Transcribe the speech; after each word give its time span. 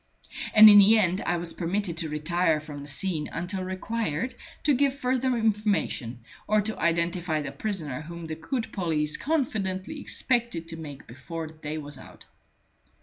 And 0.55 0.67
in 0.67 0.79
the 0.79 0.97
end 0.97 1.21
I 1.27 1.37
was 1.37 1.53
permitted 1.53 1.95
to 1.97 2.09
retire 2.09 2.59
from 2.59 2.81
the 2.81 2.87
scene 2.87 3.29
until 3.31 3.63
required 3.63 4.33
to 4.63 4.73
give 4.73 4.95
further 4.97 5.37
information, 5.37 6.21
or 6.47 6.59
to 6.59 6.79
identify 6.79 7.43
the 7.43 7.51
prisoner 7.51 8.01
whom 8.01 8.25
the 8.25 8.33
good 8.33 8.73
police 8.73 9.15
confidently 9.15 10.01
expected 10.01 10.67
to 10.69 10.75
make 10.75 11.05
before 11.05 11.45
the 11.45 11.53
day 11.53 11.77
was 11.77 11.99
out. 11.99 12.25